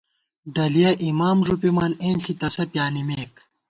[0.53, 3.33] ڈلِیَہ اِمام ݫُپِمان، اېنݪی تسہ پِیانِمېک